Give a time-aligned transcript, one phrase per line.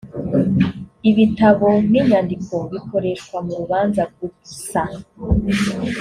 [1.09, 4.81] ibitabo n inyandiko bikoreshwa murubanza gusa